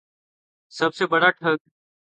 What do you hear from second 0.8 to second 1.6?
سے بڑا ٹھگ